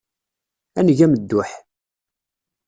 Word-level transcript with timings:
Ad 0.79 0.83
neg 0.85 0.99
amedduḥ. 1.05 1.51